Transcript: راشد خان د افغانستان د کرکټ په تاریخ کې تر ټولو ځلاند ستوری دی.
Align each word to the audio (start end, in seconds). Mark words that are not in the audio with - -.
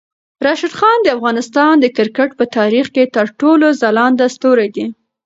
راشد 0.45 0.73
خان 0.79 0.97
د 1.03 1.07
افغانستان 1.17 1.73
د 1.79 1.85
کرکټ 1.97 2.29
په 2.39 2.45
تاریخ 2.57 2.85
کې 2.95 3.03
تر 3.15 3.25
ټولو 3.39 3.67
ځلاند 3.81 4.19
ستوری 4.35 4.69
دی. 4.75 4.85